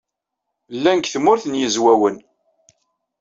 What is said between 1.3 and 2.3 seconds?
n Yizwawen.